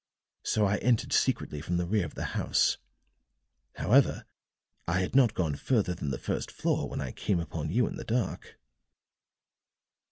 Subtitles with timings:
[0.41, 2.79] So I entered secretly from the rear of the house.
[3.75, 4.25] However,
[4.87, 7.97] I had not gone further than the first floor when I came upon you in
[7.97, 8.57] the dark."